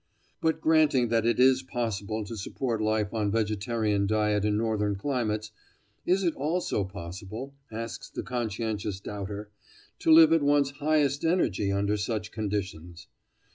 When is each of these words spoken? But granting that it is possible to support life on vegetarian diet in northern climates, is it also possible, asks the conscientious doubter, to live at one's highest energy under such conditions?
But 0.41 0.61
granting 0.61 1.09
that 1.09 1.27
it 1.27 1.39
is 1.39 1.61
possible 1.61 2.25
to 2.25 2.35
support 2.35 2.81
life 2.81 3.13
on 3.13 3.29
vegetarian 3.29 4.07
diet 4.07 4.43
in 4.45 4.57
northern 4.57 4.95
climates, 4.95 5.51
is 6.07 6.23
it 6.23 6.33
also 6.33 6.83
possible, 6.83 7.53
asks 7.71 8.09
the 8.09 8.23
conscientious 8.23 8.99
doubter, 8.99 9.51
to 9.99 10.11
live 10.11 10.33
at 10.33 10.41
one's 10.41 10.71
highest 10.71 11.23
energy 11.23 11.71
under 11.71 11.97
such 11.97 12.31
conditions? 12.31 13.09